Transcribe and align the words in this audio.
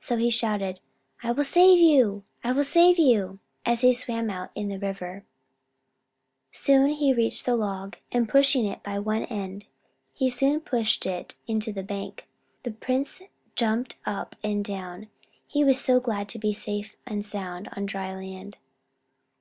So 0.00 0.16
he 0.16 0.28
shouted: 0.30 0.80
"I 1.22 1.30
will 1.30 1.44
save 1.44 1.78
you! 1.78 2.24
I 2.42 2.50
will 2.50 2.64
save 2.64 2.98
you!" 2.98 3.38
as 3.64 3.82
he 3.82 3.94
swam 3.94 4.28
out 4.28 4.50
in 4.56 4.66
the 4.66 4.76
river. 4.80 5.24
Soon 6.50 6.90
he 6.94 7.14
reached 7.14 7.46
the 7.46 7.54
log, 7.54 7.96
and 8.10 8.28
pushing 8.28 8.66
it 8.66 8.82
by 8.82 8.98
one 8.98 9.26
end, 9.26 9.66
he 10.12 10.30
soon 10.30 10.58
pushed 10.62 11.06
it 11.06 11.36
into 11.46 11.72
the 11.72 11.84
bank. 11.84 12.26
The 12.64 12.72
prince 12.72 13.22
jumped 13.54 13.98
up 14.04 14.34
and 14.42 14.64
down, 14.64 15.10
he 15.46 15.62
was 15.62 15.80
so 15.80 16.00
glad 16.00 16.28
to 16.30 16.40
be 16.40 16.52
safe 16.52 16.96
and 17.06 17.24
sound 17.24 17.68
on 17.76 17.86
dry 17.86 18.12
land. 18.12 18.56